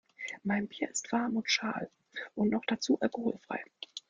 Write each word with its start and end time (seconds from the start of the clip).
Mein 0.41 0.67
Bier 0.67 0.89
ist 0.89 1.11
warm 1.11 1.37
und 1.37 1.47
schal 1.47 1.91
und 2.33 2.49
noch 2.49 2.63
dazu 2.65 2.99
alkoholfrei. 3.01 3.63